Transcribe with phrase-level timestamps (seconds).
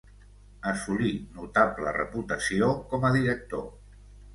[0.71, 3.67] Assolí notable reputació com a director.